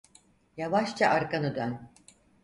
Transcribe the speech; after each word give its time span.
Yavaşça 0.57 1.09
arkanı 1.09 1.55
dön. 1.55 1.89